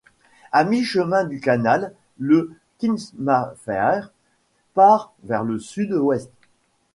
[0.51, 4.11] À mi-chemin du canal, le Klynsmafeart
[4.73, 6.31] part vers le sud-ouest.